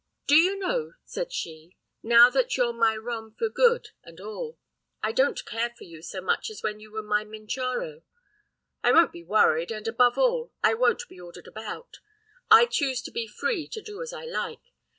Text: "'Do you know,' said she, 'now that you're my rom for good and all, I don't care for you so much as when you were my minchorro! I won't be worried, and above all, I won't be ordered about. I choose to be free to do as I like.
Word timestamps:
"'Do 0.25 0.35
you 0.35 0.57
know,' 0.57 0.93
said 1.03 1.31
she, 1.31 1.75
'now 2.01 2.27
that 2.27 2.57
you're 2.57 2.73
my 2.73 2.97
rom 2.97 3.35
for 3.37 3.49
good 3.49 3.89
and 4.03 4.19
all, 4.19 4.57
I 5.03 5.11
don't 5.11 5.45
care 5.45 5.69
for 5.77 5.83
you 5.83 6.01
so 6.01 6.21
much 6.21 6.49
as 6.49 6.63
when 6.63 6.79
you 6.79 6.91
were 6.91 7.03
my 7.03 7.23
minchorro! 7.23 8.01
I 8.83 8.93
won't 8.93 9.11
be 9.11 9.21
worried, 9.23 9.69
and 9.69 9.87
above 9.87 10.17
all, 10.17 10.51
I 10.63 10.73
won't 10.73 11.03
be 11.07 11.19
ordered 11.19 11.45
about. 11.45 11.99
I 12.49 12.65
choose 12.65 13.03
to 13.03 13.11
be 13.11 13.27
free 13.27 13.67
to 13.67 13.79
do 13.79 14.01
as 14.01 14.11
I 14.11 14.25
like. 14.25 14.73